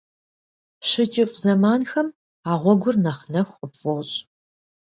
ЩыкӀыфӀ 0.89 1.37
зэманхэм 1.41 2.07
а 2.49 2.53
гъуэгур 2.61 2.95
нэхъ 3.03 3.23
нэху 3.33 3.57
къыпфӀощӏ. 3.59 4.17